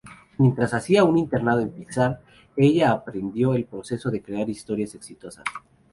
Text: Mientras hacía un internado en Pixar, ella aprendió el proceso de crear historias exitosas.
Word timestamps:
Mientras 0.39 0.73
hacía 0.73 1.03
un 1.03 1.15
internado 1.15 1.59
en 1.59 1.69
Pixar, 1.73 2.23
ella 2.57 2.89
aprendió 2.91 3.53
el 3.53 3.65
proceso 3.65 4.09
de 4.09 4.23
crear 4.23 4.49
historias 4.49 4.95
exitosas. 4.95 5.43